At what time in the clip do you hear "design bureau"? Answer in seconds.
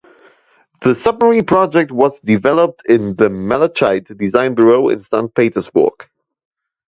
4.17-4.89